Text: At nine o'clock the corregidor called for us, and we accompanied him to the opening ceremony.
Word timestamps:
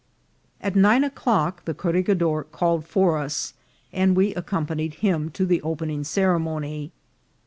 At 0.61 0.75
nine 0.75 1.03
o'clock 1.03 1.65
the 1.65 1.75
corregidor 1.75 2.45
called 2.51 2.87
for 2.87 3.19
us, 3.19 3.53
and 3.93 4.15
we 4.15 4.33
accompanied 4.33 4.95
him 4.95 5.29
to 5.33 5.45
the 5.45 5.61
opening 5.61 6.03
ceremony. 6.03 6.91